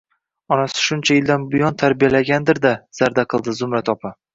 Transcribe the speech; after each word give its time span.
Onasi 0.55 0.81
shuncha 0.85 1.19
yildan 1.19 1.45
buyon 1.53 1.79
tarbiyalagandir-da, 1.85 2.77
zarda 3.03 3.31
qildi 3.35 3.61
Zumrad 3.63 3.99
opa 4.01 4.19